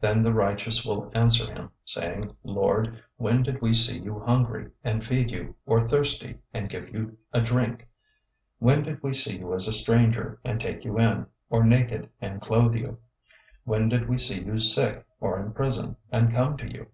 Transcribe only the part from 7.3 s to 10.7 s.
a drink? 025:038 When did we see you as a stranger, and